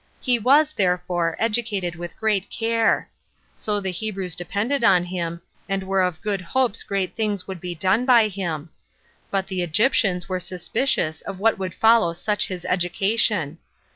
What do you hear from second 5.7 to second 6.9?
were of good hopes